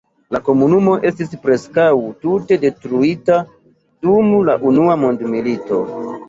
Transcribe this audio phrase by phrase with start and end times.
[0.35, 1.91] La komunumo estis preskaŭ
[2.23, 3.37] tute detruita
[4.07, 5.85] dum la Unua mondmilito.